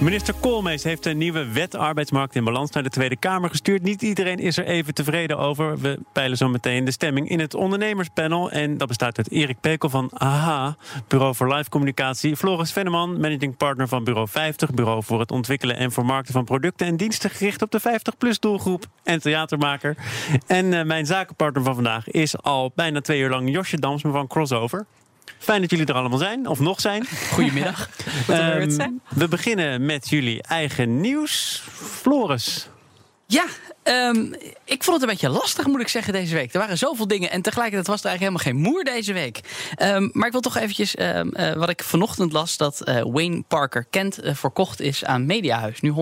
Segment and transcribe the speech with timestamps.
[0.00, 3.82] Minister Koolmees heeft een nieuwe wet arbeidsmarkt in balans naar de Tweede Kamer gestuurd.
[3.82, 5.78] Niet iedereen is er even tevreden over.
[5.78, 8.50] We peilen zo meteen de stemming in het ondernemerspanel.
[8.50, 10.76] En dat bestaat uit Erik Pekel van AHA,
[11.08, 12.36] Bureau voor Live Communicatie.
[12.36, 16.86] Floris Venneman, managing partner van Bureau 50, Bureau voor het ontwikkelen en vermarkten van producten
[16.86, 19.96] en diensten gericht op de 50-plus doelgroep en theatermaker.
[20.46, 24.26] En uh, mijn zakenpartner van vandaag is al bijna twee uur lang Josje Damsman van
[24.26, 24.86] Crossover.
[25.44, 27.06] Fijn dat jullie er allemaal zijn, of nog zijn.
[27.32, 27.88] Goedemiddag.
[28.30, 31.62] um, we beginnen met jullie eigen nieuws.
[31.72, 32.68] Floris.
[33.26, 33.44] Ja,
[33.84, 34.34] Um,
[34.64, 36.52] ik vond het een beetje lastig, moet ik zeggen, deze week.
[36.52, 39.40] Er waren zoveel dingen en tegelijkertijd was er eigenlijk helemaal geen moer deze week.
[39.82, 43.42] Um, maar ik wil toch eventjes, um, uh, wat ik vanochtend las, dat uh, Wayne
[43.48, 45.96] Parker Kent uh, verkocht is aan Mediahuis, nu 100%.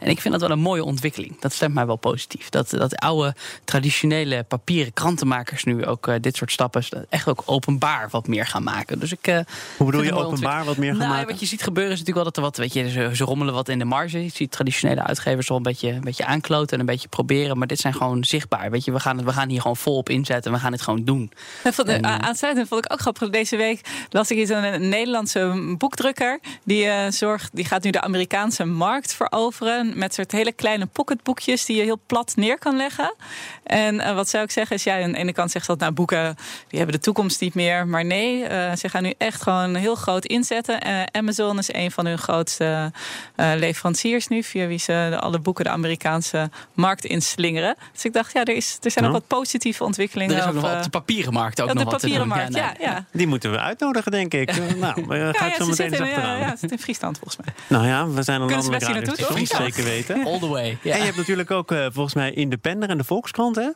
[0.00, 1.40] En ik vind dat wel een mooie ontwikkeling.
[1.40, 2.48] Dat stemt mij wel positief.
[2.48, 8.26] Dat, dat oude, traditionele papieren krantenmakers nu ook dit soort stappen echt ook openbaar wat
[8.26, 8.98] meer gaan maken.
[8.98, 9.44] Dus ik,
[9.76, 11.30] Hoe bedoel je openbaar wat meer gaan nou, maken?
[11.30, 13.54] Wat je ziet gebeuren is natuurlijk wel dat er wat, weet je, ze, ze rommelen
[13.54, 14.22] wat in de marge.
[14.22, 17.58] Je ziet traditionele uitgevers wel een beetje, een beetje aankloten en een beetje proberen.
[17.58, 18.70] Maar dit zijn gewoon zichtbaar.
[18.70, 20.52] Weet je, we gaan, het, we gaan hier gewoon vol op inzetten.
[20.52, 21.32] We gaan het gewoon doen.
[21.64, 23.30] Vond, en, aansluitend vond ik ook grappig.
[23.30, 26.38] Deze week las ik iets aan een Nederlandse boekdrukker.
[26.64, 29.98] Die, uh, zorgt, die gaat nu de Amerikaanse markt veroveren.
[29.98, 33.14] Met soort hele kleine pocketboekjes die je heel plat neer kan leggen.
[33.62, 35.92] En uh, wat zou ik zeggen is, ja, aan de ene kant zegt dat nou
[35.92, 36.36] boeken,
[36.68, 37.86] die hebben de toekomst niet meer.
[37.86, 40.80] Maar nee, uh, ze gaan nu echt gewoon heel groot inzetten.
[41.12, 42.92] Amazon is een van hun grootste
[43.36, 44.42] leveranciers nu.
[44.42, 47.76] Via wie ze alle boeken de Amerikaanse markt inslingeren.
[47.92, 49.10] Dus ik dacht, ja, er, is, er zijn Ja.
[49.10, 50.34] nog wat positieve ontwikkelingen.
[50.34, 52.00] Er is ook of, nog eh, wat de papieren markt ook ja, nog de wat
[52.00, 53.04] papieren markt, ja, ja.
[53.12, 54.56] Die moeten we uitnodigen, denk ik.
[54.76, 56.38] nou, maar daar ga Ja, ik ja, zo meteen eens zitten in, ja, achteraan.
[56.38, 57.54] ja, zitten in Friesland volgens mij.
[57.66, 59.56] Nou ja, we zijn een landelijk radiostation, toch?
[59.56, 60.24] zeker weten.
[60.24, 60.68] All the way.
[60.82, 63.68] En je hebt natuurlijk ook eh, volgens mij Independer en de Volkskrant, hè?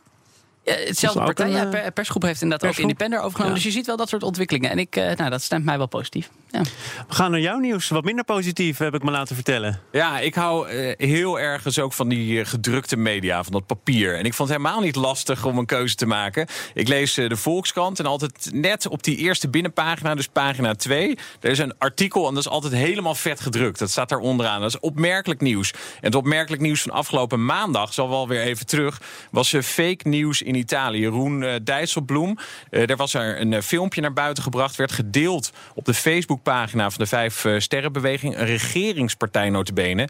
[0.65, 1.47] Ja, hetzelfde ook partij.
[1.47, 2.91] een, Ja, eh, per- persgroep heeft inderdaad ook persgroep?
[2.91, 3.57] Independer overgenomen.
[3.59, 3.63] Ja.
[3.63, 4.71] Dus je ziet wel dat soort ontwikkelingen.
[4.71, 6.31] En ik, eh, nou, dat stemt mij wel positief.
[6.51, 6.63] Ja.
[7.09, 7.89] We gaan naar jouw nieuws.
[7.89, 9.81] Wat minder positief, heb ik me laten vertellen.
[9.93, 14.19] Ja, ik hou eh, heel ergens ook van die gedrukte media, van dat papier.
[14.19, 16.47] En ik vond het helemaal niet lastig om een keuze te maken.
[16.75, 21.19] Ik lees de Volkskrant en altijd net op die eerste binnenpagina, dus pagina 2.
[21.41, 23.79] Er is een artikel en dat is altijd helemaal vet gedrukt.
[23.79, 24.61] Dat staat daar onderaan.
[24.61, 25.71] Dat is opmerkelijk nieuws.
[25.71, 29.01] En het opmerkelijk nieuws van afgelopen maandag, zal wel weer even terug,
[29.31, 31.07] was eh, fake nieuws in Italië.
[31.07, 32.39] Roen eh, Dijsselbloem,
[32.71, 36.91] eh, er was er een eh, filmpje naar buiten gebracht, werd gedeeld op de Facebookpagina
[36.91, 40.09] van de Vijf Sterrenbeweging, een regeringspartij notabene.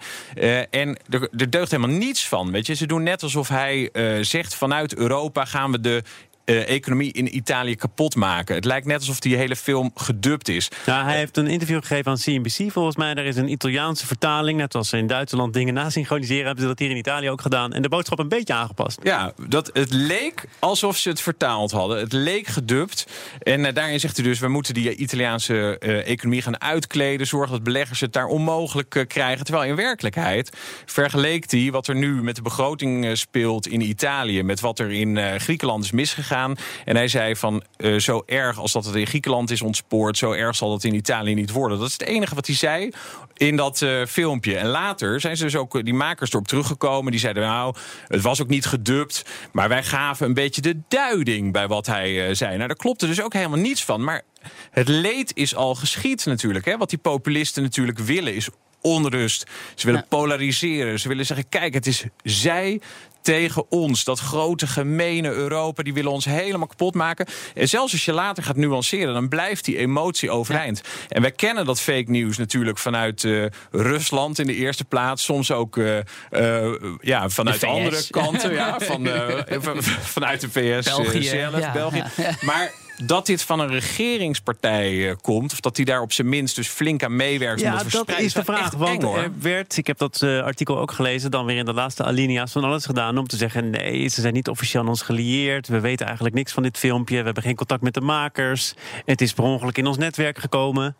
[0.70, 2.50] En er, er deugt helemaal niets van.
[2.50, 6.02] Weet je, ze doen net alsof hij zegt vanuit Europa gaan we de
[6.44, 8.54] eh, economie in Italië kapot maken.
[8.54, 10.68] Het lijkt net alsof die hele film gedubt is.
[10.84, 12.72] Hij heeft een interview gegeven aan CNBC.
[12.72, 14.58] Volgens mij er is een Italiaanse vertaling.
[14.58, 17.72] Net als ze in Duitsland dingen nasynchroniseren, hebben ze dat hier in Italië ook gedaan.
[17.72, 18.98] En de boodschap een beetje aangepast.
[19.02, 21.98] Ja, dat, het leek alsof ze het vertaald hadden.
[21.98, 23.06] Het leek gedubt.
[23.38, 24.38] En eh, daarin zegt hij dus...
[24.38, 27.26] we moeten die Italiaanse eh, economie gaan uitkleden...
[27.26, 29.44] zorgen dat beleggers het daar onmogelijk krijgen.
[29.44, 34.42] Terwijl in werkelijkheid vergeleek hij wat er nu met de begroting speelt in Italië...
[34.42, 36.30] met wat er in Griekenland is misgegaan.
[36.32, 40.18] En hij zei van eh, zo erg als dat het in Griekenland is ontspoord...
[40.18, 41.78] zo erg zal dat in Italië niet worden.
[41.78, 42.90] Dat is het enige wat hij zei
[43.36, 44.56] in dat eh, filmpje.
[44.56, 47.10] En later zijn ze dus ook eh, die makers erop teruggekomen.
[47.10, 47.76] Die zeiden nou,
[48.06, 49.24] het was ook niet gedubt.
[49.52, 52.56] Maar wij gaven een beetje de duiding bij wat hij zei.
[52.56, 54.04] Nou, daar klopte dus ook helemaal niets van.
[54.04, 54.22] Maar
[54.70, 56.64] het leed is al geschied natuurlijk.
[56.64, 56.76] Hè?
[56.76, 58.48] Wat die populisten natuurlijk willen is
[58.82, 59.50] onrust.
[59.74, 61.00] Ze willen polariseren.
[61.00, 62.80] Ze willen zeggen, kijk, het is zij
[63.22, 64.04] tegen ons.
[64.04, 67.26] Dat grote, gemene Europa, die willen ons helemaal kapot maken.
[67.54, 70.80] En zelfs als je later gaat nuanceren, dan blijft die emotie overeind.
[71.08, 75.24] En wij kennen dat fake nieuws natuurlijk vanuit eh, Rusland in de eerste plaats.
[75.24, 75.98] Soms ook eh,
[76.30, 78.52] eh, ja, vanuit De andere kanten.
[78.52, 79.08] ja, van,
[79.60, 82.04] van- vanuit de VS België, zelf, België.
[82.40, 82.72] Maar
[83.06, 85.52] dat dit van een regeringspartij eh, komt...
[85.52, 87.62] of dat die daar op zijn minst dus flink aan meewerkt...
[87.62, 88.74] om Ja, dat is de vraag.
[88.74, 91.72] Want eng, er werd, ik heb dat eh, artikel ook gelezen, dan weer in de
[91.72, 93.18] laatste alinea's van alles gedaan.
[93.18, 95.68] Om te zeggen: nee, ze zijn niet officieel aan ons gelieerd.
[95.68, 97.18] We weten eigenlijk niks van dit filmpje.
[97.18, 98.74] We hebben geen contact met de makers.
[99.04, 100.96] Het is per ongeluk in ons netwerk gekomen.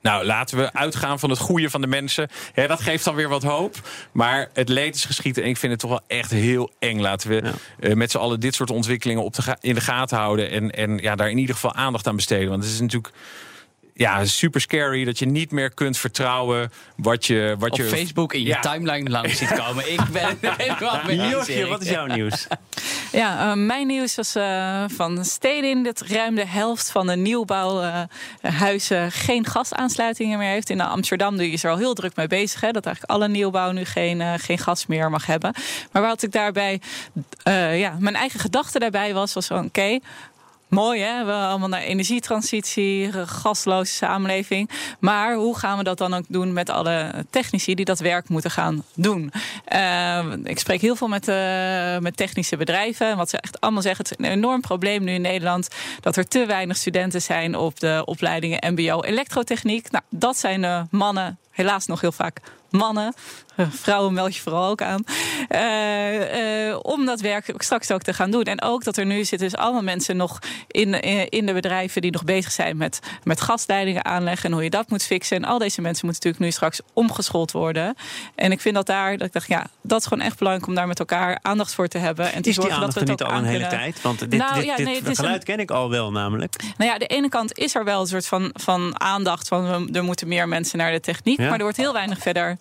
[0.00, 2.28] Nou, laten we uitgaan van het goede van de mensen.
[2.54, 3.76] Dat geeft dan weer wat hoop.
[4.12, 5.42] Maar het leed is geschieden.
[5.42, 7.00] En ik vind het toch wel echt heel eng.
[7.00, 10.50] Laten we eh, met z'n allen dit soort ontwikkelingen op de in de gaten houden.
[10.50, 12.48] En, en ja, daar in ieder geval aandacht aan besteden.
[12.48, 13.12] Want het is natuurlijk.
[13.96, 17.56] Ja, super scary dat je niet meer kunt vertrouwen wat je.
[17.58, 18.60] Wat Op je Facebook in je Ja.
[18.60, 19.92] timeline langs ziet komen.
[19.92, 22.46] Ik ben helemaal mee Josje, wat is jouw nieuws?
[23.12, 29.12] Ja, eh, mijn nieuws was eh, van Stedin dat ruim de helft van de nieuwbouwhuizen
[29.12, 30.70] geen gasaansluitingen meer heeft.
[30.70, 32.60] In Amsterdam die is er al heel druk mee bezig.
[32.60, 35.54] Hè, dat eigenlijk alle nieuwbouw nu geen, eh, geen gas meer mag hebben.
[35.92, 36.80] Maar wat ik daarbij,
[37.42, 39.98] eh, ja, mijn eigen gedachte daarbij was, was van oké.
[40.68, 44.70] Mooi hè, we allemaal naar energietransitie, een gasloze samenleving.
[44.98, 48.50] Maar hoe gaan we dat dan ook doen met alle technici die dat werk moeten
[48.50, 49.32] gaan doen?
[49.64, 53.10] Eh, ik spreek heel veel met, eh, met technische bedrijven.
[53.10, 55.68] En wat ze echt allemaal zeggen, het is een enorm probleem nu in Nederland...
[56.00, 59.90] dat er te weinig studenten zijn op de opleidingen mbo elektrotechniek.
[59.90, 62.40] Nou, dat zijn de mannen, helaas nog heel vaak
[62.70, 63.14] mannen.
[63.70, 65.04] Vrouwen meld je vooral ook aan.
[65.48, 68.42] Eh, eh, om dat werk straks ook te gaan doen.
[68.42, 72.02] En ook dat er nu zitten dus allemaal mensen nog in, in, in de bedrijven
[72.02, 75.36] die nog bezig zijn met, met gasleidingen aanleggen en hoe je dat moet fixen.
[75.36, 77.94] En al deze mensen moeten natuurlijk nu straks omgeschoold worden.
[78.34, 80.74] En ik vind dat daar, dat ik dacht, ja, dat is gewoon echt belangrijk om
[80.74, 82.24] daar met elkaar aandacht voor te hebben.
[82.32, 83.78] En te Is die zorgen dat we het niet ook al een hele kunnen.
[83.78, 84.00] tijd?
[84.02, 86.54] Want dit, Nou, dit, ja, dit nee, geluid een- ken ik al wel namelijk.
[86.76, 89.98] Nou ja, de ene kant is er wel een soort van, van aandacht van we-
[89.98, 91.38] er moeten meer mensen naar de techniek.
[91.38, 91.44] Ja.
[91.48, 92.55] Maar er wordt heel weinig verder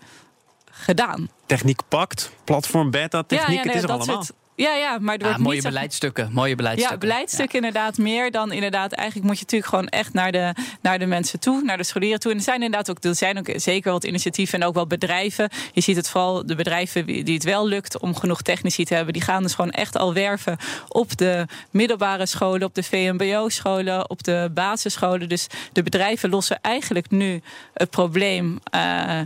[0.71, 1.29] gedaan.
[1.45, 4.23] Techniek pakt, platform beta, techniek, het is er dat allemaal.
[4.23, 6.29] soort- ja, ja, maar er Ja, wordt mooie niet zo- beleidsstukken.
[6.33, 7.07] Mooie beleidsstukken.
[7.07, 8.91] Ja, beleidstuk inderdaad meer dan inderdaad.
[8.91, 12.19] Eigenlijk moet je natuurlijk gewoon echt naar de, naar de mensen toe, naar de scholieren
[12.19, 12.31] toe.
[12.31, 15.49] En er zijn inderdaad ook, er zijn ook zeker wat initiatieven en ook wel bedrijven.
[15.73, 18.93] Je ziet het vooral de bedrijven die die het wel lukt om genoeg technici te
[18.93, 19.13] hebben.
[19.13, 20.57] Die gaan dus gewoon echt al werven
[20.87, 25.29] op de middelbare scholen, op de VMBO-scholen, op de basisscholen.
[25.29, 27.41] Dus de bedrijven lossen eigenlijk nu
[27.73, 28.59] het probleem.
[28.71, 29.19] eh,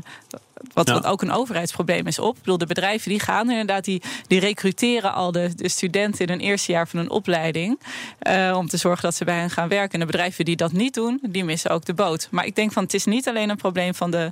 [0.73, 0.94] wat, Ja.
[0.94, 2.35] wat ook een overheidsprobleem is op.
[2.35, 6.29] Ik bedoel, de bedrijven die gaan inderdaad, die, die recruteren al de, de studenten in
[6.29, 7.79] hun eerste jaar van hun opleiding.
[8.19, 9.94] eh, om te zorgen dat ze bij hen gaan werken.
[9.94, 12.27] En de bedrijven die dat niet doen, die missen ook de boot.
[12.31, 14.31] Maar ik denk van het is niet alleen een probleem van de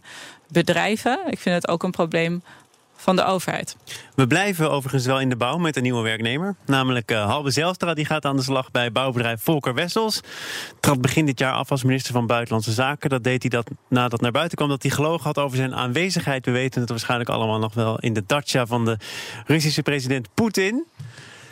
[0.51, 1.19] bedrijven.
[1.29, 2.41] Ik vind het ook een probleem
[2.97, 3.75] van de overheid.
[4.15, 6.55] We blijven overigens wel in de bouw met een nieuwe werknemer.
[6.65, 10.21] Namelijk eh, Halbe Zijlstra, die gaat aan de slag bij bouwbedrijf Volker Wessels.
[10.79, 13.09] Trad begin dit jaar af als minister van Buitenlandse Zaken.
[13.09, 16.45] Dat deed hij dat nadat naar buiten kwam dat hij gelogen had over zijn aanwezigheid.
[16.45, 18.97] We weten het waarschijnlijk allemaal nog wel in de dacha van de
[19.45, 20.85] Russische president Poetin.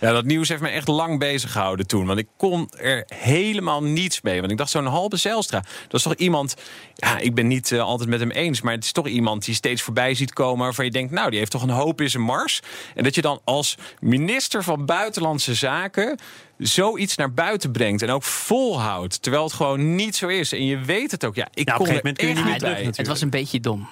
[0.01, 2.05] Ja, dat nieuws heeft me echt lang bezig gehouden toen.
[2.05, 4.39] Want ik kon er helemaal niets mee.
[4.39, 5.59] Want ik dacht, zo'n halve Zijlstra.
[5.59, 6.55] Dat is toch iemand...
[6.95, 8.61] Ja, ik ben niet eh, altijd met hem eens.
[8.61, 10.63] Maar het is toch iemand die steeds voorbij ziet komen...
[10.63, 12.61] waarvan je denkt, nou, die heeft toch een hoop in zijn mars.
[12.95, 16.19] En dat je dan als minister van Buitenlandse Zaken...
[16.57, 19.21] zoiets naar buiten brengt en ook volhoudt.
[19.21, 20.51] Terwijl het gewoon niet zo is.
[20.51, 21.35] En je weet het ook.
[21.35, 22.91] Ja, ik op kon een gegeven moment kun je er niet meer bij.
[22.95, 23.87] Het was een beetje dom.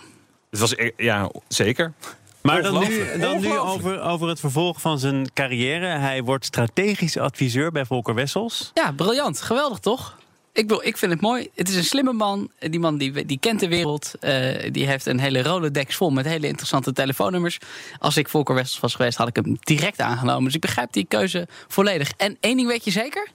[0.50, 1.94] Het was, e- ja, zeker.
[2.44, 5.86] Maar dan nu, dan nu over, over het vervolg van zijn carrière.
[5.86, 8.72] Hij wordt strategisch adviseur bij Volker Wessels.
[8.74, 9.42] Ja, briljant.
[9.42, 10.18] Geweldig, toch?
[10.54, 11.50] Ik, bedoel, ik vind het mooi.
[11.56, 12.52] Het is een slimme man.
[12.60, 14.14] Die man die, die kent de wereld.
[14.20, 17.58] Eh, die heeft een hele Rolodex vol met hele interessante telefoonnummers.
[18.00, 20.44] Als ik Volker Wessels was geweest, had ik hem direct aangenomen.
[20.44, 22.12] Dus ik begrijp die keuze volledig.
[22.18, 23.28] En één ding weet je zeker.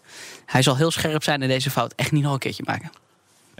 [0.47, 2.91] Hij zal heel scherp zijn en deze fout echt niet nog een keertje maken.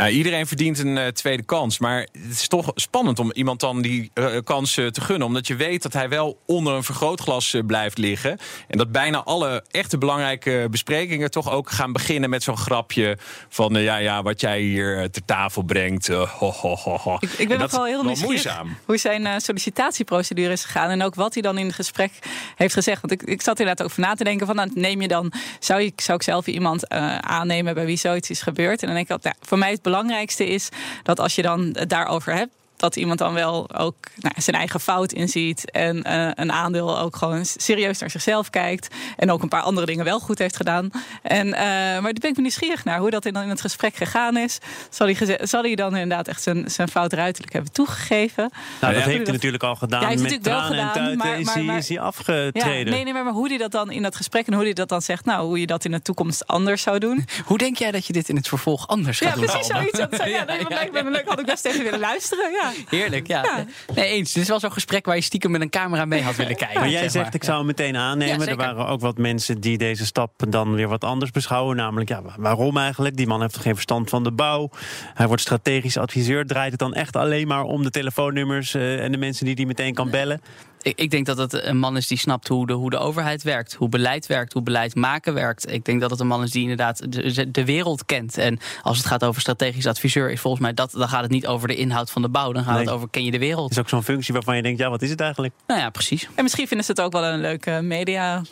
[0.07, 1.79] Iedereen verdient een eh, tweede kans.
[1.79, 5.27] Maar het is toch spannend om iemand dan die eh, kans eh, te gunnen.
[5.27, 8.39] Omdat je weet dat hij wel onder een vergrootglas blijft liggen.
[8.69, 13.19] En dat bijna alle echte belangrijke besprekingen toch ook gaan beginnen met zo'n grapje.
[13.49, 16.07] Van ja, ja, wat jij hier ter tafel brengt.
[16.07, 17.17] ho, ho, ho, ho.
[17.21, 18.77] Ik, ik En ben dat nog wel is heel nieuwsgierig moeizaam.
[18.85, 20.91] hoe zijn sollicitatieprocedure is gegaan.
[20.91, 22.13] En ook wat hij dan in het gesprek
[22.57, 23.01] heeft gezegd.
[23.01, 24.57] Want ik, ik zat inderdaad over na te denken van...
[24.57, 28.43] Nou, neem je dan, zou, ik zou ik zelf iemand aannemen bij wie zoiets is
[28.43, 28.81] gebeurd?
[28.81, 30.69] En dan denk ik altijd, nou, voor mij het belangrijkste is...
[31.03, 32.53] dat als je dan daarover hebt...
[32.79, 35.71] dat iemand dan wel ook nou, zijn eigen fout inziet.
[35.71, 38.95] En eh, een aandeel ook gewoon serieus naar zichzelf kijkt.
[39.17, 40.91] En ook een paar andere dingen wel goed heeft gedaan.
[41.23, 44.37] En, eh, maar daar ben ik nieuwsgierig naar hoe dat in, in het gesprek gegaan
[44.37, 44.59] is.
[44.91, 48.51] Zal hij, zal hij dan inderdaad echt zijn, zijn fout ruiterlijk hebben toegegeven?
[48.81, 50.01] Nou, Ja, dat heeft dat- hij natuurlijk al gedaan.
[50.01, 51.89] Ja, hij heeft met natuurlijk wel en gedaan, tuiten maar- is, maar- hij, maar- is
[51.89, 52.93] hij Ja, afgetreden.
[52.93, 55.03] nee, nee, maar hoe hij dat dan in dat gesprek en hoe hij dat dan
[55.03, 57.27] zegt, nou, hoe je dat in de toekomst anders zou doen.
[57.47, 59.45] Hoe denk jij dat je dit in het vervolg anders Ja, gaat doen?
[59.47, 59.99] precies zoiets.
[59.99, 61.29] Dat, ja, nee, dat lijkt me leuk.
[61.29, 62.51] Had ik best even willen luisteren.
[62.53, 62.68] Ja.
[62.89, 63.43] Heerlijk, ja.
[63.43, 63.65] Ja.
[63.95, 64.33] Nee, eens.
[64.33, 66.81] Dit is wel zo'n gesprek waar je stiekem met een camera mee had willen kijken.
[66.81, 68.41] Maar jij zeg zegt, ik zou hem meteen aannemen.
[68.41, 71.77] Ja, er waren ook wat mensen die deze stap dan weer wat anders beschouwen.
[71.77, 73.17] Namelijk, ja, waarom eigenlijk?
[73.17, 74.71] Die man heeft toch geen verstand van de bouw?
[75.15, 76.47] Hij wordt strategisch adviseur.
[76.47, 79.67] Draait het dan echt alleen maar om de telefoonnummers eh, en de mensen die die
[79.67, 80.41] meteen kan bellen?
[80.89, 83.43] Ik, ik denk dat het een man is die snapt hoe de, hoe de overheid
[83.43, 85.73] werkt, hoe beleid werkt, hoe beleid maken werkt.
[85.73, 88.39] Ik denk dat het een man is die inderdaad de, de wereld kent.
[88.39, 91.47] En als het gaat over strategisch adviseur, is volgens mij dat, dan gaat het niet
[91.47, 92.53] over de inhoud van de bouw.
[92.53, 92.85] Dan gaat Nee.
[92.85, 93.63] het over ken je de wereld.
[93.69, 95.55] Het is ook zo'n functie waarvan je denkt, ja, wat is het eigenlijk?
[95.67, 96.29] Nou ja, precies.
[96.35, 98.43] En misschien vinden ze het ook wel een leuk eh, media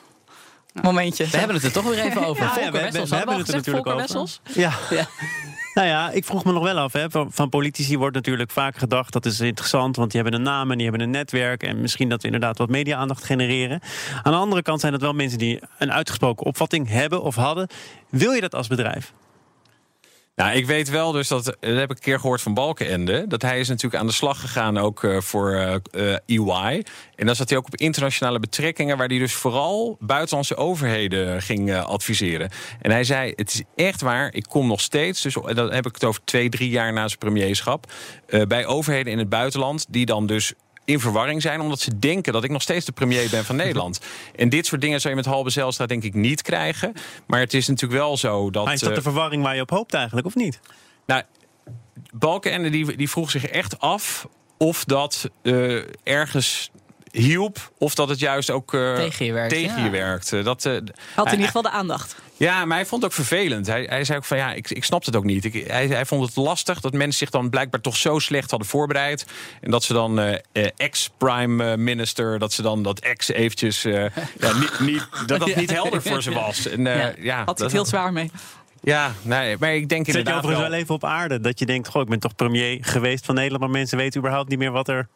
[0.82, 1.26] momentje.
[1.26, 2.42] We hebben het er toch weer even over.
[2.44, 2.78] Ja, Volker we-
[3.08, 3.96] we- hebben het er natuurlijk Volker over.
[3.96, 4.40] Wessels?
[4.54, 5.06] Ja, Ja.
[5.76, 6.92] Nou ja, ik vroeg me nog wel af.
[6.92, 7.10] Hè.
[7.10, 9.12] Van, van politici wordt natuurlijk vaak gedacht...
[9.12, 11.62] dat is interessant, want die hebben een naam en die hebben een netwerk...
[11.62, 13.80] en misschien dat we inderdaad wat media-aandacht genereren.
[14.22, 17.68] Aan de andere kant zijn het wel mensen die een uitgesproken opvatting hebben of hadden.
[18.10, 19.12] Wil je dat als bedrijf?
[20.36, 23.42] Nou, ik weet wel dus dat, dat heb ik een keer gehoord van Balkenende, dat
[23.42, 26.84] hij is natuurlijk aan de slag gegaan ook uh, voor uh, EY.
[27.14, 31.74] En dan zat hij ook op internationale betrekkingen, waar hij dus vooral buitenlandse overheden ging
[31.74, 32.50] adviseren.
[32.80, 35.94] En hij zei: Het is echt waar, ik kom nog steeds, dus dan heb ik
[35.94, 37.92] het over twee, drie jaar na zijn premierschap,
[38.48, 40.52] bij overheden in het buitenland, die dan dus
[40.86, 41.60] in verwarring zijn...
[41.60, 44.00] omdat ze denken dat ik nog steeds de premier ben van Nederland.
[44.36, 46.92] En dit soort dingen zou je met Halbe Zijlstra denk ik niet krijgen.
[47.26, 48.64] Maar het is natuurlijk wel zo dat...
[48.64, 50.60] Maar is dat de verwarring waar je op hoopt eigenlijk, of niet?
[51.06, 51.22] Nou,
[52.14, 56.70] Balkenende die, die vroeg zich echt af of dat uh, ergens
[57.10, 59.50] hielp of dat het juist ook uh, tegen je werkt.
[59.50, 60.30] Tegen je werkt.
[60.30, 60.78] Dat, uh,
[61.14, 62.16] Had in ieder geval de aandacht.
[62.36, 63.66] Ja, maar hij vond het ook vervelend.
[63.66, 65.44] Hij, hij zei ook van ja, ik, ik snap het ook niet.
[65.44, 68.68] Ik, hij, hij vond het lastig dat mensen zich dan blijkbaar toch zo slecht hadden
[68.68, 69.26] voorbereid.
[69.60, 70.34] En dat ze dan uh,
[70.76, 74.10] ex-prime minister, dat ze dan dat ex eventjes ja,
[74.60, 76.66] niet, niet, dat dat niet helder voor ze was.
[76.66, 78.30] En, ja, ja, had het heel zwaar mee.
[78.82, 81.40] Ja, nee, maar ik denk Zet inderdaad je overigens wel even op aarde.
[81.40, 83.62] Dat je denkt, goh, ik ben toch premier geweest van Nederland...
[83.62, 85.08] maar mensen weten überhaupt niet meer wat er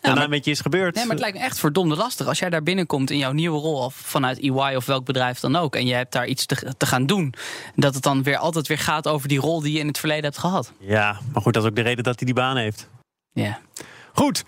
[0.00, 0.94] daarna maar, met je is gebeurd.
[0.94, 2.26] Nee, maar het lijkt me echt verdomde lastig.
[2.26, 5.56] Als jij daar binnenkomt in jouw nieuwe rol, of vanuit EY of welk bedrijf dan
[5.56, 7.34] ook, en je hebt daar iets te, te gaan doen,
[7.74, 10.24] dat het dan weer altijd weer gaat over die rol die je in het verleden
[10.24, 10.72] hebt gehad.
[10.78, 12.88] Ja, maar goed, dat is ook de reden dat hij die baan heeft.
[13.32, 13.58] Ja.
[14.12, 14.44] Goed.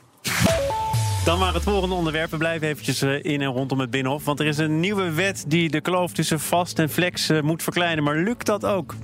[1.25, 2.31] Dan maar het volgende onderwerp.
[2.31, 4.25] We blijven eventjes in en rondom het Binnenhof.
[4.25, 8.05] Want er is een nieuwe wet die de kloof tussen vast en flex moet verkleinen.
[8.05, 8.95] Maar lukt dat ook?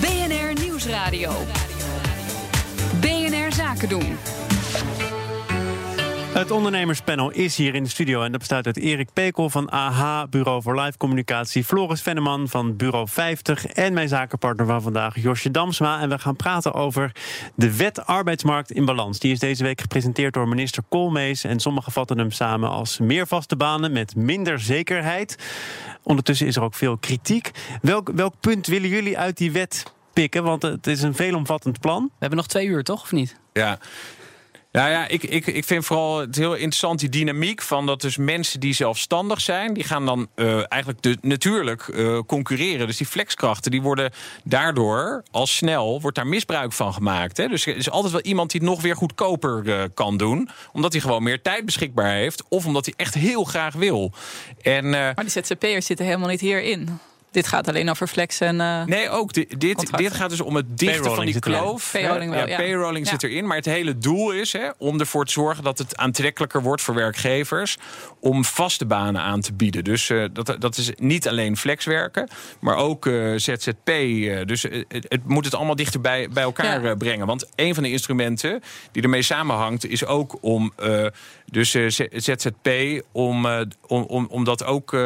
[0.00, 1.32] BNR Nieuwsradio.
[3.00, 4.16] BNR Zaken doen.
[6.38, 10.22] Het ondernemerspanel is hier in de studio en dat bestaat uit Erik Pekel van AH,
[10.30, 15.50] Bureau voor Live Communicatie, Floris Venneman van Bureau 50 en mijn zakenpartner van vandaag, Josje
[15.50, 16.00] Damsma.
[16.00, 17.12] En we gaan praten over
[17.54, 19.18] de wet arbeidsmarkt in balans.
[19.18, 23.26] Die is deze week gepresenteerd door minister Koolmees en sommigen vatten hem samen als meer
[23.26, 25.38] vaste banen met minder zekerheid.
[26.02, 27.50] Ondertussen is er ook veel kritiek.
[27.82, 30.42] Welk, welk punt willen jullie uit die wet pikken?
[30.42, 32.02] Want het is een veelomvattend plan.
[32.02, 33.02] We hebben nog twee uur, toch?
[33.02, 33.36] Of niet?
[33.52, 33.78] Ja.
[34.72, 38.16] Nou ja, ik, ik, ik vind vooral het heel interessant die dynamiek van dat dus
[38.16, 42.86] mensen die zelfstandig zijn, die gaan dan uh, eigenlijk de, natuurlijk uh, concurreren.
[42.86, 44.10] Dus die flexkrachten, die worden
[44.44, 47.36] daardoor al snel, wordt daar misbruik van gemaakt.
[47.36, 47.48] Hè?
[47.48, 50.92] Dus er is altijd wel iemand die het nog weer goedkoper uh, kan doen, omdat
[50.92, 54.12] hij gewoon meer tijd beschikbaar heeft, of omdat hij echt heel graag wil.
[54.62, 56.98] En, maar die ZZP'ers zitten helemaal niet hierin.
[57.30, 58.60] Dit gaat alleen over flex en.
[58.60, 61.90] Uh, nee, ook dit, dit, dit gaat dus om het dichten van die kloof.
[61.92, 63.10] Payrolling, wel, ja, payrolling ja.
[63.10, 63.46] zit erin.
[63.46, 66.94] Maar het hele doel is hè, om ervoor te zorgen dat het aantrekkelijker wordt voor
[66.94, 67.76] werkgevers
[68.20, 69.84] om vaste banen aan te bieden.
[69.84, 72.28] Dus uh, dat, dat is niet alleen flexwerken,
[72.60, 73.86] maar ook uh, ZZP.
[74.46, 76.94] dus het, het, moet het allemaal dichter bij, bij elkaar ja.
[76.94, 77.26] brengen.
[77.26, 80.72] Want een van de instrumenten die ermee samenhangt, is ook om
[81.44, 81.70] dus
[82.12, 82.68] ZZP
[83.12, 83.46] om,
[83.86, 84.96] om, om, om dat ook.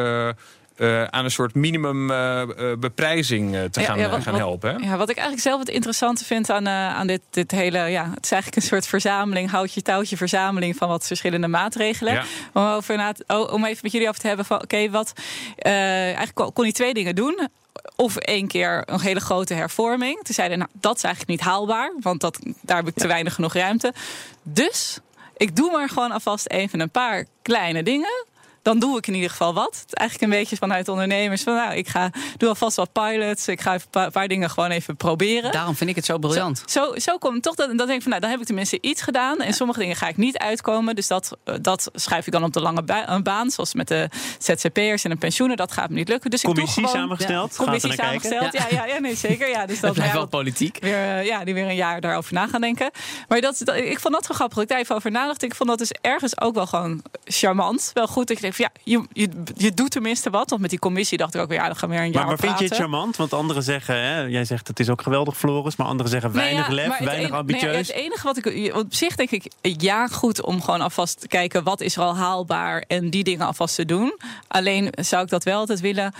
[0.77, 4.73] Uh, aan een soort minimumbeprijzing uh, uh, te gaan, ja, wat, gaan helpen.
[4.73, 7.77] Wat, ja, wat ik eigenlijk zelf het interessante vind aan, aan dit, dit hele...
[7.77, 10.75] Ja, het is eigenlijk een soort verzameling, houtje touwtje verzameling...
[10.75, 12.13] van wat verschillende maatregelen.
[12.13, 12.23] Ja.
[12.53, 14.55] Om, over na, om even met jullie over te hebben van...
[14.55, 15.13] oké, okay, wat...
[15.57, 17.47] eigenlijk kon hij twee dingen doen
[17.95, 20.23] of één keer een hele grote hervorming.
[20.23, 23.33] Toen zeiden, nou, dat is eigenlijk niet haalbaar, want dat, daar heb ik te weinig
[23.33, 23.93] genoeg ruimte.
[24.43, 24.97] Dus
[25.37, 28.25] ik doe maar gewoon alvast even een paar kleine dingen
[28.63, 29.75] dan doe ik in ieder geval wat.
[29.79, 31.43] Het is eigenlijk een beetje vanuit ondernemers.
[31.43, 33.47] Van, nou, ik ga, doe alvast wat pilots.
[33.47, 35.51] Ik ga een paar, paar, dingen gewoon even proberen.
[35.51, 36.63] Daarom vind ik het zo briljant.
[36.65, 37.55] Zo, zo, zo komt toch.
[37.55, 39.39] Dat, dan denk ik van, nou, dan heb ik tenminste iets gedaan.
[39.39, 39.51] En ja.
[39.51, 40.95] sommige dingen ga ik niet uitkomen.
[40.95, 43.51] Dus dat, dat schrijf ik dan op de lange ba baan.
[43.51, 45.57] Zoals met de ZZP'ers en de pensioenen.
[45.57, 46.29] Dat gaat me niet lukken.
[46.29, 47.55] Dus commissie ik doe gewoon, samengesteld.
[47.57, 48.53] Ja, commissie samengesteld.
[48.53, 48.67] Ja.
[48.69, 49.49] Ja, ja, nee, zeker.
[49.49, 50.77] Ja, dus dat blijft wel politiek.
[50.81, 52.91] Weer, ja, die weer een jaar daarover na gaan denken.
[53.27, 54.61] Maar dat, dat, ik vond dat zo grappig.
[54.61, 55.43] Ik daar even over nadacht.
[55.43, 57.91] Ik vond dat dus ergens ook wel gewoon charmant.
[57.93, 58.27] Wel goed.
[58.27, 60.49] Dat je denkt van, ja, je, je je doet tenminste wat.
[60.49, 62.37] Want met die commissie dacht ik ook, ja, dan gaan we weer een jaar Maar,
[62.39, 63.15] maar vind je het charmant?
[63.15, 65.75] Want anderen zeggen, hè, jij zegt het is ook geweldig, Floris.
[65.75, 67.63] Maar anderen zeggen weinig nee, ja, lef, weinig en, ambitieus.
[67.63, 71.27] Nee, het enige wat ik op zich denk ik, ja, goed om gewoon alvast te
[71.27, 74.17] kijken wat is er al haalbaar en die dingen alvast te doen.
[74.47, 76.13] Alleen zou ik dat wel altijd willen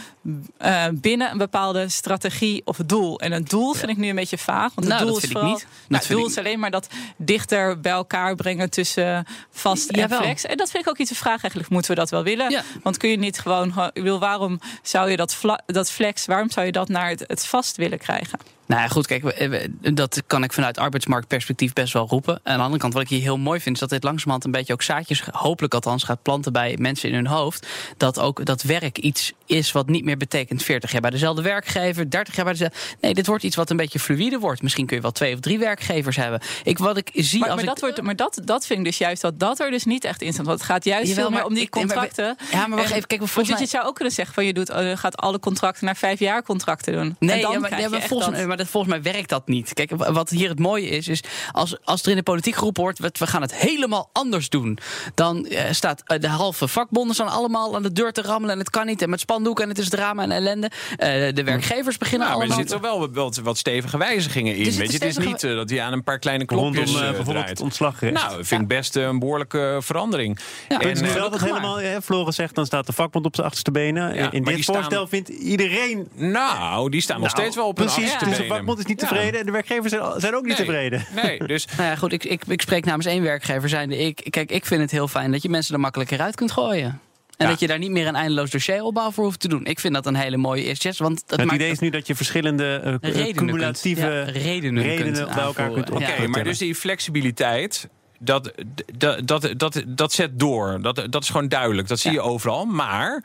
[0.62, 3.20] uh, binnen een bepaalde strategie of doel.
[3.20, 4.72] En een doel vind ik nu een beetje vaag.
[4.75, 5.68] Want nou, het doel dat is vind vooral, ik niet.
[5.88, 6.88] Nou, het doel is alleen maar dat
[7.18, 10.46] dichter bij elkaar brengen tussen vast en flex.
[10.46, 11.70] En dat vind ik ook iets te vraag eigenlijk.
[11.70, 12.50] Moeten we dat wel willen?
[12.50, 12.63] Ja.
[12.84, 16.65] Want kun je niet gewoon, ik wil, waarom zou je dat, dat flex, waarom zou
[16.65, 18.39] je dat naar het, het vast willen krijgen?
[18.74, 22.39] Nou ja, goed, kijk, dat kan ik vanuit arbeidsmarktperspectief best wel roepen.
[22.44, 24.51] Aan de andere kant, wat ik hier heel mooi vind, is dat dit langzamerhand een
[24.51, 27.68] beetje ook zaadjes, hopelijk althans, gaat planten bij mensen in hun hoofd.
[27.98, 32.10] Dat ook dat werk iets is wat niet meer betekent 40 jaar bij dezelfde werkgever,
[32.10, 32.77] 30 jaar bij dezelfde.
[33.01, 34.62] Nee, dit wordt iets wat een beetje fluïde wordt.
[34.62, 36.42] Misschien kun je wel twee of drie werkgevers hebben.
[36.63, 38.86] Ik, wat ik zie Maar, als maar, ik, dat, wordt, maar dat, dat vind ik
[38.86, 40.46] dus juist dat dat er dus niet echt in staat.
[40.46, 42.38] Want het gaat juist Jawel, veel meer om die maar contracten.
[42.51, 43.60] Ja, maar wacht En- even, kijk, volgens mij...
[43.63, 46.44] je zou ook kunnen zeggen van je doet, uh, gaat alle contracten naar vijf jaar
[46.44, 47.15] contracten doen.
[47.20, 49.13] Nee, en dan ja, maar, krijg ja, je maar, echt volgens, mij- dat, volgens mij
[49.13, 49.74] werkt dat niet.
[49.74, 52.82] Kijk, wa- wat hier het mooie is, is als, als er in de politiek geroepen
[52.84, 53.00] wordt...
[53.00, 54.77] we, we gaan het helemaal anders doen...
[55.15, 58.53] dan eh, staat eh, de halve vakbonden staan allemaal aan de deur te rammelen...
[58.53, 60.72] en het kan niet, en met spandoeken en het is drama en ellende.
[60.98, 62.58] Eh, de werkgevers beginnen Nou, maar er allemaal...
[62.58, 62.82] zitten
[63.13, 64.63] wel wat, wat stevige wijzigingen in.
[64.63, 67.25] Weet je, het is niet dat hij aan een paar kleine Rondom eh, eh, bijvoorbeeld
[67.27, 67.50] draait.
[67.50, 68.13] het ontslagrecht.
[68.13, 70.39] Nou, dat vind ik best een behoorlijke verandering.
[70.70, 74.15] Ja, en, dat helemaal, hè, Floris zegt, dan staat de vakbond op zijn achterste benen.
[74.15, 76.08] Ja, in dit die staan- voorstel vindt iedereen...
[76.13, 78.86] nou, die staan nog Nou, steeds wel op hun Precies, achterste dus de vakbond is
[78.86, 79.08] niet Ja.
[79.08, 80.66] tevreden en de werkgevers zijn, zijn ook niet Nee.
[80.66, 81.06] tevreden.
[81.24, 83.70] Nee, dus Nou ja, goed, ik, ik, ik spreek namens één werkgever.
[83.70, 86.52] Zijnde ik, kijk, ik vind het heel fijn dat je mensen er makkelijker uit kunt
[86.52, 87.00] gooien.
[87.38, 87.52] En Ja.
[87.52, 89.66] dat je daar niet meer een eindeloos dossieropbouw voor hoeft te doen.
[89.66, 91.90] Ik vind dat een hele mooie eerste yes, want dat het maakt idee is nu
[91.90, 95.92] dat je verschillende eh, redenen cumulatieve kunt, ja, redenen, redenen kunt bij elkaar kunt.
[95.92, 96.28] Oké, Ja.
[96.28, 97.88] maar dus die flexibiliteit.
[98.20, 98.52] Dat,
[98.98, 100.80] dat, dat, dat, dat zet door.
[100.82, 101.88] Dat, dat is gewoon duidelijk.
[101.88, 102.66] Dat zie je overal.
[102.66, 103.24] Maar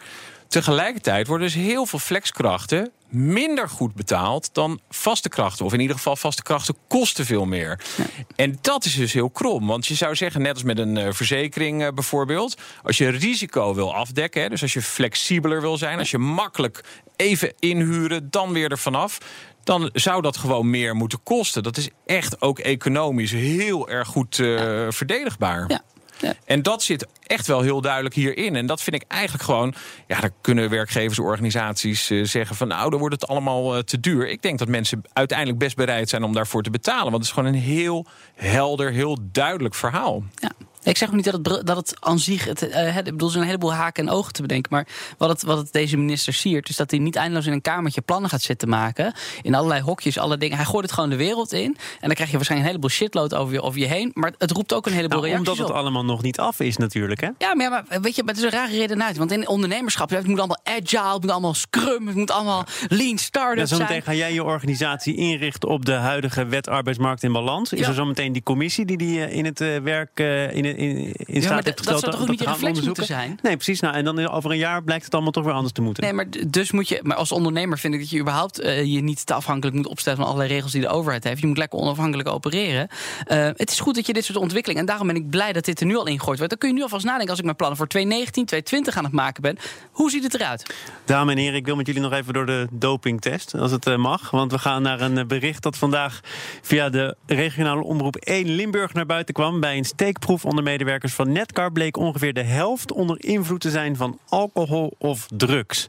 [0.49, 5.65] tegelijkertijd worden dus heel veel flexkrachten minder goed betaald dan vaste krachten.
[5.65, 7.81] Of in ieder geval vaste krachten kosten veel meer.
[8.37, 9.67] En dat is dus heel krom.
[9.67, 12.57] Want je zou zeggen, net als met een eh, verzekering eh, bijvoorbeeld...
[12.83, 15.99] als je risico wil afdekken, hè, dus als je flexibeler wil zijn...
[15.99, 16.85] als je makkelijk
[17.17, 19.19] even inhuren, dan weer er vanaf...
[19.65, 21.63] dan zou dat gewoon meer moeten kosten.
[21.63, 25.65] Dat is echt ook economisch heel erg goed eh, verdedigbaar.
[25.69, 25.83] Ja.
[26.21, 26.35] Ja.
[26.45, 28.57] En dat zit echt wel heel duidelijk hierin.
[28.57, 29.75] En dat vind ik eigenlijk gewoon.
[30.07, 32.69] Ja, daar kunnen werkgeversorganisaties eh, zeggen van.
[32.69, 34.29] Nou, dan wordt het allemaal eh, te duur.
[34.29, 37.11] Ik denk dat mensen uiteindelijk best bereid zijn om daarvoor te betalen.
[37.11, 40.23] Want het is gewoon een heel helder, heel duidelijk verhaal.
[40.35, 40.51] Ja.
[40.89, 42.45] Ik zeg ook niet dat het, dat het aan zich.
[42.45, 44.73] Het, eh, het- ik bedoel, er zijn een heleboel haken en ogen te bedenken.
[44.73, 44.87] Maar
[45.19, 48.01] wat het, wat het deze minister siert, is dat hij niet eindeloos in een kamertje
[48.01, 49.13] plannen gaat zitten maken.
[49.43, 50.57] In allerlei hokjes, alle dingen.
[50.57, 51.77] Hij gooit het gewoon de wereld in.
[51.77, 51.77] En
[52.07, 54.11] dan krijg je waarschijnlijk een heleboel shitload over je, over je heen.
[54.15, 55.83] Maar het roept ook een heleboel Nou, reacties omdat het op.
[55.83, 57.21] allemaal nog niet af is natuurlijk.
[57.21, 57.29] Hè?
[57.39, 59.17] Ja, maar, ja, maar weet je, maar het is een rare reden uit.
[59.17, 63.09] Want in ondernemerschap, het moet allemaal agile, het moet allemaal scrum, het moet allemaal lean
[63.09, 64.03] Ja, startup zometeen zijn.
[64.03, 67.73] ga jij je organisatie inrichten op de huidige wet arbeidsmarkt in balans.
[67.73, 67.87] Is Ja.
[67.89, 70.19] er zometeen die commissie die die eh, in het eh, werk
[70.53, 73.39] in, in, in Ja, staat dat zou toch ook niet je reflex moeten zijn?
[73.43, 73.81] Nee, precies.
[73.81, 76.03] Nou, en dan over een jaar blijkt het allemaal toch weer anders te moeten.
[76.03, 77.01] Nee, maar dus moet je.
[77.03, 80.19] Maar als ondernemer vind ik dat je überhaupt eh, je niet te afhankelijk moet opstellen
[80.19, 81.41] van allerlei regels die de overheid heeft.
[81.41, 82.89] Je moet lekker onafhankelijk opereren.
[83.27, 84.81] Eh, het is goed dat je dit soort ontwikkelingen.
[84.81, 86.51] En daarom ben ik blij dat dit er nu al ingegooid wordt.
[86.51, 89.13] Dan kun je nu alvast nadenken als ik mijn plannen voor 2019, 2020 aan het
[89.13, 89.59] maken ben.
[89.91, 90.75] Hoe ziet het eruit?
[91.05, 93.97] Dames en heren, ik wil met jullie nog even door de dopingtest, als het eh,
[93.97, 94.31] mag.
[94.31, 96.21] Want we gaan naar een bericht dat vandaag
[96.63, 99.61] via de regionale omroep 1 Limburg naar buiten kwam.
[99.61, 103.97] Bij een steekproef onder medewerkers van Netcar bleek ongeveer de helft onder invloed te zijn
[103.97, 105.89] van alcohol of drugs.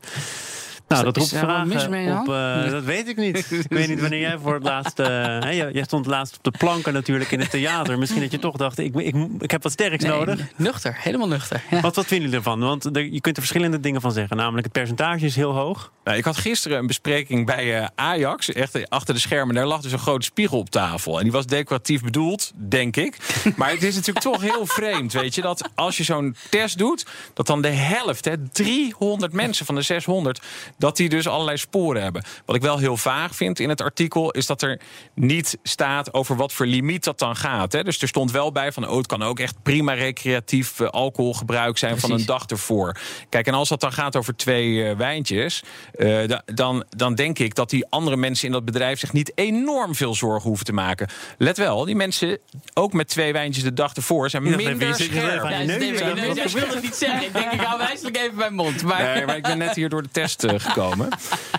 [0.89, 2.29] Nou, dat roept vragen mee, op.
[2.29, 3.37] Eh, dat weet ik niet.
[3.51, 4.99] ik weet niet wanneer jij voor het laatst.
[4.99, 5.07] eh,
[5.47, 7.97] hè, jij stond laatst op de planken natuurlijk in het theater.
[7.97, 10.39] Misschien dat je toch dacht: ik, ik, ik heb wat sterks Nee, nodig.
[10.55, 11.63] nuchter, helemaal nuchter.
[11.69, 11.81] Ja.
[11.81, 12.59] Wat, wat vinden jullie ervan?
[12.59, 14.37] Want er- je kunt er verschillende dingen van zeggen.
[14.37, 15.91] Namelijk, het percentage is heel hoog.
[16.03, 18.51] Nou, ik had gisteren een bespreking bij eh, Ajax.
[18.51, 19.55] Echt achter de schermen.
[19.55, 21.17] Daar lag dus een grote spiegel op tafel.
[21.17, 23.17] En die was decoratief bedoeld, denk ik.
[23.55, 25.13] Maar het is natuurlijk toch heel vreemd.
[25.13, 27.05] Weet je, dat als je zo'n test doet.
[27.33, 30.41] dat dan de helft, hè, 300 mensen van de 600.
[30.79, 32.23] Dat die dus allerlei sporen hebben.
[32.45, 34.31] Wat ik wel heel vaag vind in het artikel.
[34.31, 34.79] is dat er
[35.13, 37.71] niet staat over wat voor limiet dat dan gaat.
[37.71, 37.83] Hè.
[37.83, 38.87] Dus er stond wel bij van.
[38.89, 42.97] Oh, het kan ook echt prima recreatief eh, alcoholgebruik zijn van een dag ervoor.
[43.29, 45.63] Kijk, en als dat dan gaat over twee eh, wijntjes.
[45.93, 49.31] eh, da- dan, dan denk ik dat die andere mensen in dat bedrijf zich niet
[49.35, 51.07] enorm veel zorgen hoeven te maken.
[51.37, 52.37] Let wel, die mensen,
[52.73, 55.13] ook met twee wijntjes de dag ervoor, zijn dacht minder er scherp.
[55.49, 57.25] Ja, nee, Ja, nee, nee, ik wil het niet zeggen.
[57.25, 58.83] Ik denk, ik hou wijselijk even mijn mond.
[58.83, 61.09] Maar, Nee, maar ik ben net hier door de test eh, gekomen.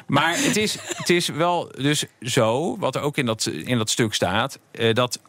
[0.07, 3.90] Maar het is, het is wel dus zo, wat er ook in dat, in dat
[3.90, 5.20] stuk staat, eh, dat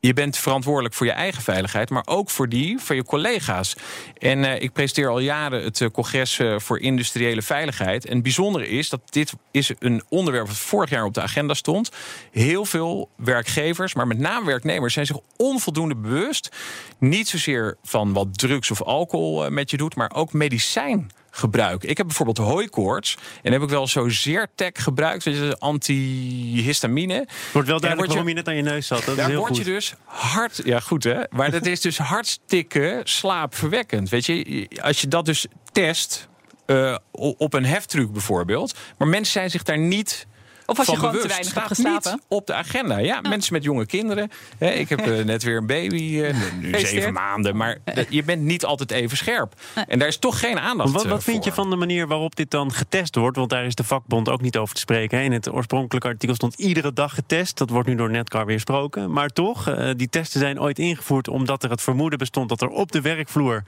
[0.00, 3.76] je bent verantwoordelijk voor je eigen veiligheid, maar ook voor die van je collega's.
[4.18, 8.06] En eh, ik presenteer al jaren het eh, congres voor industriële veiligheid.
[8.06, 11.54] En het bijzondere is dat dit is een onderwerp dat vorig jaar op de agenda
[11.54, 11.90] stond.
[12.30, 16.56] Heel veel werkgevers, maar met name werknemers, zijn zich onvoldoende bewust.
[16.98, 21.84] Niet zozeer van wat drugs of alcohol met je doet, maar ook medicijn gebruik.
[21.84, 23.16] Ik heb bijvoorbeeld hooikoorts.
[23.42, 25.24] En heb ik wel zo Zyrtec gebruikt.
[25.24, 27.26] Dat is antihistamine.
[27.52, 28.98] Wordt wel duidelijk waarom je net aan je neus zat.
[28.98, 29.58] Dat is Daar heel word goed.
[29.58, 30.60] je dus hard...
[30.64, 31.20] Ja, goed hè.
[31.30, 34.08] Maar dat is dus hartstikke slaapverwekkend.
[34.08, 36.28] Weet je, als je dat dus test...
[36.66, 38.74] eh, op een heftruck bijvoorbeeld.
[38.98, 40.26] Maar mensen zijn zich daar niet
[40.66, 42.10] Of als je van gewoon te weinig staat hebt geslapen.
[42.12, 42.98] niet op de agenda.
[42.98, 44.30] Ja, mensen met jonge kinderen.
[44.58, 47.56] Hè, ik heb eh, net weer een baby, eh, nu zeven maanden.
[47.56, 49.54] Maar eh, je bent niet altijd even scherp.
[49.88, 52.50] En daar is toch geen aandacht Wat, wat vind je van de manier waarop dit
[52.50, 53.36] dan getest wordt?
[53.36, 55.18] Want daar is de vakbond ook niet over te spreken.
[55.18, 55.24] hè.
[55.24, 57.58] In het oorspronkelijke artikel stond iedere dag getest.
[57.58, 59.12] Dat wordt nu door Netcar weer gesproken.
[59.12, 62.68] Maar toch, eh, die testen zijn ooit ingevoerd omdat er het vermoeden bestond dat er
[62.68, 63.62] op de werkvloer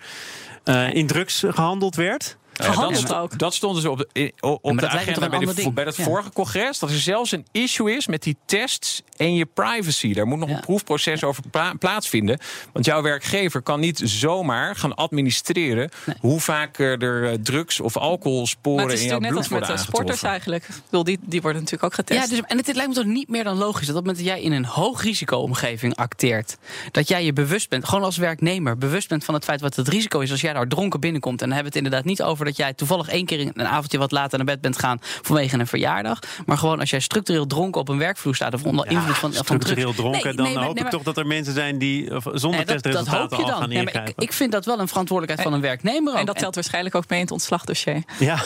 [0.64, 2.36] eh, in drugs gehandeld werd.
[2.64, 3.38] Gehandeld dat, ook.
[3.38, 5.74] Dat stond dus op de, op de dat lijkt me toch agenda bij, de, ding.
[5.74, 6.04] bij het Ja.
[6.04, 6.78] vorige congres.
[6.78, 10.12] Dat er zelfs een issue is met die tests en je privacy.
[10.12, 10.54] Daar moet nog Ja.
[10.54, 12.38] een proefproces over pla- plaatsvinden.
[12.72, 15.90] Want jouw werkgever kan niet zomaar gaan administreren...
[16.20, 19.78] hoe vaak er eh, drugs of alcoholsporen het is in jouw natuurlijk net bloed als
[19.78, 20.64] met worden de sporters eigenlijk.
[20.68, 22.20] Ik bedoel, die, die worden natuurlijk ook getest.
[22.20, 24.06] Ja, dus, en het, het lijkt me toch niet meer dan logisch dat op het
[24.06, 26.56] moment dat jij in een hoog risico-omgeving acteert,
[26.90, 29.88] dat jij je bewust bent, gewoon als werknemer, bewust bent van het feit wat het
[29.88, 31.42] risico is als jij daar dronken binnenkomt.
[31.42, 33.98] En dan hebben we het inderdaad niet over dat jij toevallig één keer een avondje
[33.98, 36.18] wat later naar bed bent gaan vanwege een verjaardag.
[36.46, 39.44] Maar gewoon als jij structureel dronken op een werkvloer staat of onder invloed van, van
[39.44, 39.96] structureel drugs.
[39.96, 42.20] dronken, Nee, dan nee, maar- hoop nee, ik toch dat er mensen zijn die zonder
[42.30, 43.58] dat, dat testresultaten hoop je al dan.
[43.60, 44.12] gaan ingrijpen.
[44.16, 46.12] ik, ik vind dat wel een verantwoordelijkheid van een werknemer.
[46.12, 46.18] ook.
[46.18, 48.02] en dat telt waarschijnlijk ook mee in het ontslagdossier.
[48.18, 48.38] ja.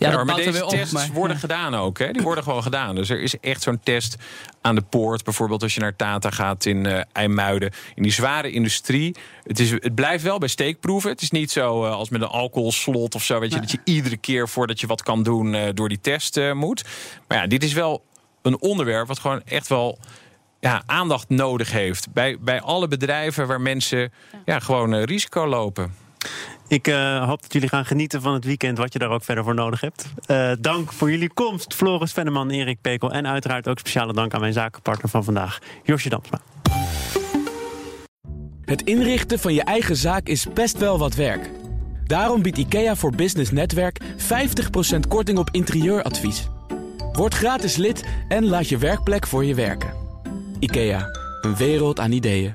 [0.00, 0.70] Ja, dat maar er deze op.
[0.70, 1.98] tests maar- worden gedaan ook.
[1.98, 2.10] Hè?
[2.10, 2.94] Die worden gewoon gedaan.
[2.94, 4.16] Dus er is echt zo'n test
[4.60, 5.24] aan de poort.
[5.24, 7.70] Bijvoorbeeld als je naar Tata gaat in eh IJmuiden.
[7.94, 9.16] In die zware industrie.
[9.44, 11.10] Het, is, het blijft wel bij steekproeven.
[11.10, 13.38] Het is niet zo eh, als met een alcoholslot of zo.
[13.40, 16.40] Weet je, Dat je iedere keer voordat je wat kan doen eh, door die test
[16.54, 16.84] moet.
[17.28, 18.04] Maar ja, dit is wel
[18.42, 19.98] een onderwerp wat gewoon echt wel
[20.60, 22.12] ja, aandacht nodig heeft.
[22.12, 24.12] Bij, bij alle bedrijven waar mensen
[24.44, 25.94] ja, gewoon risico lopen.
[26.68, 29.44] Ik eh, hoop dat jullie gaan genieten van het weekend, wat je daar ook verder
[29.44, 30.06] voor nodig hebt.
[30.26, 33.12] Eh, dank voor jullie komst, Floris Venneman, Erik Pekel.
[33.12, 36.40] En uiteraard ook speciale dank aan mijn zakenpartner van vandaag, Josje Damsma.
[38.64, 41.50] Het inrichten van je eigen zaak is best wel wat werk.
[42.04, 46.48] Daarom biedt IKEA voor Business Netwerk 50% korting op interieuradvies.
[47.12, 49.92] Word gratis lid en laat je werkplek voor je werken.
[50.58, 51.06] IKEA,
[51.40, 52.54] een wereld aan ideeën.